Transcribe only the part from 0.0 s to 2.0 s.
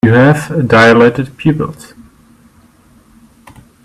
You have dilated pupils.